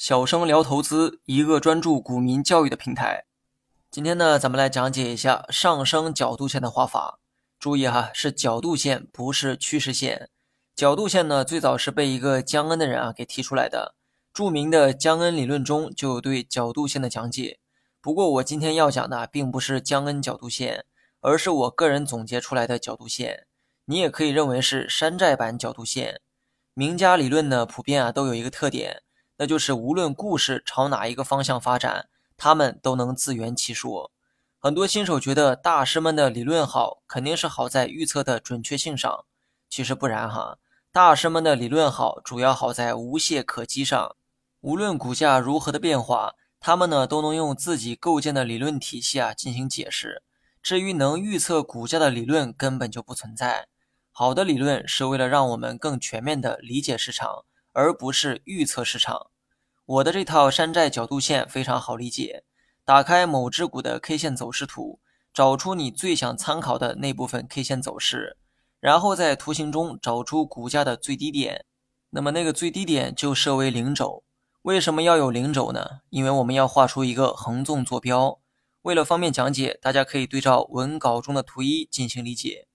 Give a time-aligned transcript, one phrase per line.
[0.00, 3.26] 小生聊投资，一个专注股民教育的平台。
[3.90, 7.20] 今天呢，咱们来讲解一下上升角度线的画法。
[7.58, 10.30] 注意哈，是角度线，不是趋势线。
[10.74, 13.94] 角度线呢，最早是被一个江恩的人啊给提出来的。
[14.32, 17.58] 著名的江恩理论中就有对角度线的讲解。
[18.00, 20.86] 不过我今天要讲的并不是江恩角度线，
[21.20, 23.46] 而是我个人总结出来的角度线。
[23.84, 26.22] 你也可以认为是山寨版角度线。
[26.72, 29.02] 名家理论呢，普遍啊都有一个特点。
[29.40, 34.12] 那就是无论故事朝哪一个方向发展，他们都能自圆其说。
[34.58, 39.24] 很多新手觉得大师们的理论好，肯定是好在预测的准确性上。
[39.70, 40.58] 其实不然哈，
[40.92, 44.14] 大师们的理论好，主要好在无懈可击上。
[44.60, 50.22] 无论股价如何的变化，他们呢都能用自己构建的理论体系啊进行解释。
[50.62, 53.68] 至于能预测股价的理论，根本就不存在。
[54.12, 57.46] 好的理论是为了让我们更全面的理解市场。
[57.72, 59.29] 而不是预测市场。
[59.90, 62.44] 我的这套山寨角度线非常好理解。
[62.84, 65.00] 打开某只股的 K 线走势图，
[65.34, 68.36] 找出你最想参考的那部分 K 线走势，
[68.78, 71.64] 然后在图形中找出股价的最低点。
[72.10, 74.22] 那么那个最低点就设为零轴。
[74.62, 76.02] 为什么要有零轴呢？
[76.10, 78.38] 因为我们要画出一个横纵坐标。
[78.82, 82.68] 为了方便讲解，大家可以对照文稿中的图一进行理解。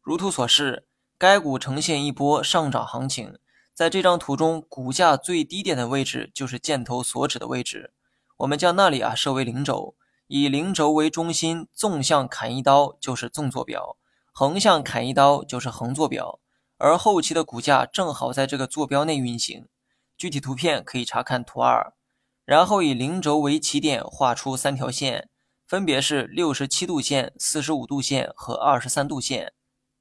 [0.00, 0.86] 如图所示，
[1.18, 3.36] 该股呈现一波上涨行情。
[3.74, 7.92] 在这张图中，股价最低点的位置就是箭头所指的位置。
[8.38, 9.94] 我们将那里啊设为零轴，
[10.26, 13.96] 以零轴为中心，纵向砍一刀就是纵坐标，
[14.30, 16.38] 横向砍一刀就是横坐标。
[16.76, 19.66] 而后期的股价正好在这个坐标内运行。
[20.18, 21.94] 具体图片可以查看图二。
[22.44, 25.30] 然后以零轴为起点，画出三条线，
[25.66, 29.52] 分别是六十七度线、四十五度线和二十三度线。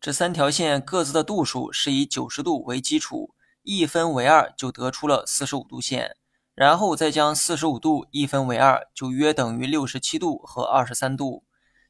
[0.01, 3.33] 这三条线各自的度数是以九十度为基础。
[3.63, 6.15] 一分为二就得出了四十五度线，
[6.55, 11.43] 然后再将四十五度一分为二，就约等于六十七度和二十三度。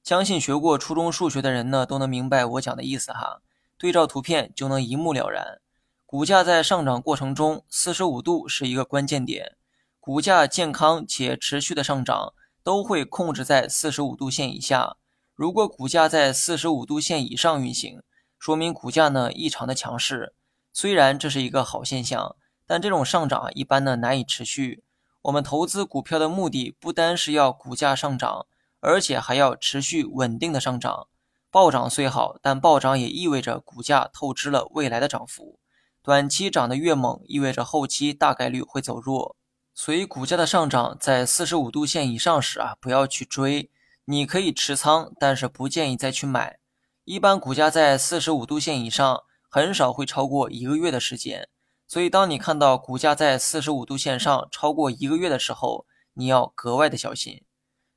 [0.03, 3.41] 相信学过初中数学的人呢，都能明白我讲的意思哈。
[3.77, 5.61] 对照图片就能一目了然。
[6.05, 9.55] 股价在上涨过程中，四十五度是一个关键点。
[9.99, 14.97] 股价健康且持续的上涨，都会控制在四十五度线以下。
[15.35, 18.01] 如果股价在四十五度线以上运行，
[18.37, 20.33] 说明股价呢异常的强势。
[20.73, 24.83] 虽然这是一个好现象，但这种上涨一般呢难以持续。
[25.23, 28.47] 我们投资股票的目的不单是要股价上涨，
[28.79, 31.07] 而且还要持续稳定的上涨。
[31.51, 35.59] 暴涨虽好，但暴涨也意味着股价透支了未来的涨幅。
[36.01, 39.35] 短期涨得越猛，意味着后期大概率会走弱。
[39.75, 43.69] 所以股价的上涨在四十五度线以上时啊，不要去追。
[44.05, 46.57] 你可以持仓，但是不建议再去买。
[47.03, 49.23] 一般股价在四十五度线以上。
[49.53, 51.49] 很少会超过一个月的时间，
[51.85, 57.43] 所以当你看到股价在四十五度线上超过一个月的时候，你要格外的小心。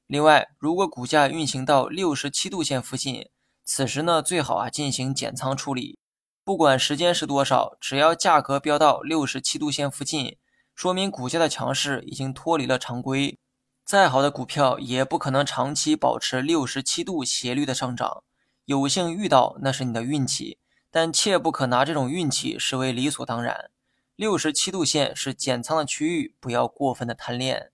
[0.09, 3.29] 另外，如果股价运行到六十七度线附近，
[3.65, 6.01] 此时呢最好啊进行减仓处理。
[6.43, 10.37] 不管时间是多少，只要价格飙到六十七度线附近，
[10.75, 13.39] 说明股价的强势已经脱离了常规。
[13.85, 18.25] 再好的股票也不可能长期保持六十七度斜率的上涨，
[18.65, 20.59] 有幸遇到那是你的运气。
[20.97, 23.69] 但切不可拿这种运气视为理所当然。
[24.15, 27.73] 六十七度线是减仓的区域，不要过分的贪恋。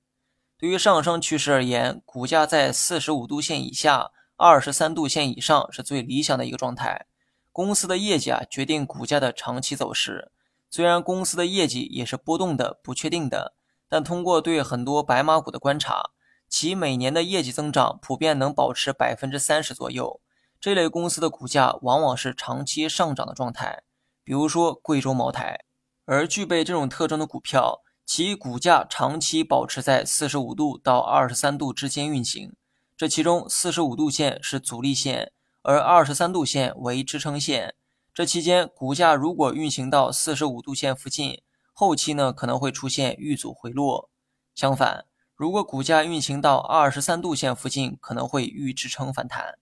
[0.56, 7.04] 对于上升趋势而言，股价在四十五度线以下、二十三度线以上是最理想的一个状态。
[7.52, 10.32] 公司的业绩啊，决定股价的长期走势。
[10.70, 13.52] 虽然公司的业绩也是波动的、不确定的，
[13.86, 16.12] 但通过对很多白马股的观察，
[16.48, 20.22] 其每年的业绩增长普遍能保持百分之三十左右。
[20.60, 23.82] 这类公司的股价往往是长期上涨的状态，
[24.22, 25.64] 比如说贵州茅台。
[26.04, 32.52] 而具备这种特征的股票，其股价长期保持在四十五度到二十三度之间运行。
[32.94, 35.32] 这其中，四十五度线是阻力线，
[35.62, 37.74] 而二十三度线为支撑线。
[38.12, 41.40] 这期间，股价如果运行到四十五度线附近，
[41.72, 44.10] 后期呢可能会出现遇阻回落。
[44.54, 49.54] 相反，如果股价运行到二十三度线附近，可能会遇支撑反弹。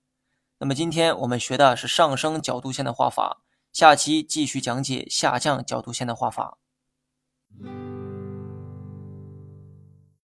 [0.60, 6.58] 那么今天我们学的是上升角度线的画法，下期继续讲解下降角度线的画法。